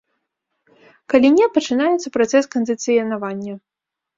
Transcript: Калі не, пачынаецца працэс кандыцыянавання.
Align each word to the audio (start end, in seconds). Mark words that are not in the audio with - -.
Калі 1.13 1.29
не, 1.37 1.45
пачынаецца 1.57 2.13
працэс 2.17 2.43
кандыцыянавання. 2.57 3.53